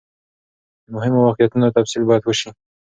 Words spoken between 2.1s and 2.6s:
وسي.